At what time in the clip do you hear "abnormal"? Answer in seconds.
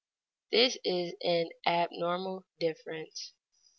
1.63-2.43